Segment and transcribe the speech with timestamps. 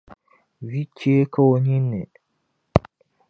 [0.69, 2.01] Vi chɛɛ ka o ninni.